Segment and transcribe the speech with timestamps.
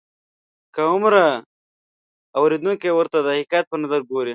[0.75, 1.27] کم عمره
[2.37, 4.29] اورېدونکي ورته د حقیقت په نظر ګوري.